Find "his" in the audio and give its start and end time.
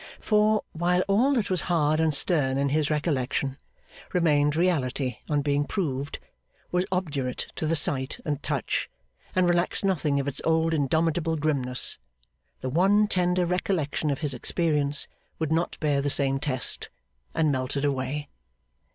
2.69-2.89, 14.21-14.33